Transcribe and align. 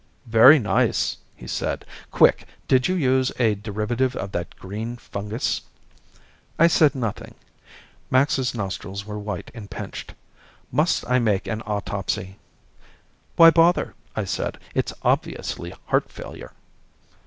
"Very 0.25 0.57
nice," 0.57 1.17
he 1.35 1.45
said. 1.45 1.85
"Quick. 2.09 2.47
Did 2.67 2.87
you 2.87 2.95
use 2.95 3.31
a 3.37 3.53
derivative 3.53 4.15
of 4.15 4.31
that 4.31 4.55
green 4.55 4.97
fungus?" 4.97 5.61
I 6.57 6.65
said 6.65 6.95
nothing. 6.95 7.35
Max's 8.09 8.55
nostrils 8.55 9.05
were 9.05 9.19
white 9.19 9.51
and 9.53 9.69
pinched. 9.69 10.15
"Must 10.71 11.07
I 11.07 11.19
make 11.19 11.45
an 11.45 11.61
autopsy?" 11.67 12.37
"Why 13.35 13.51
bother?" 13.51 13.93
I 14.15 14.23
said. 14.25 14.57
"It's 14.73 14.91
obviously 15.03 15.71
heart 15.85 16.11
failure." 16.11 16.53